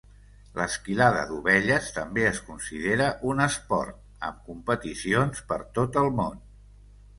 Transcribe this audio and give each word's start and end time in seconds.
L'esquilada 0.59 1.19
d'ovelles 1.31 1.89
també 1.97 2.23
es 2.29 2.39
considera 2.47 3.11
un 3.33 3.45
esport, 3.47 4.01
amb 4.31 4.43
competicions 4.51 5.47
per 5.53 5.63
tot 5.79 6.03
el 6.05 6.13
món. 6.23 6.45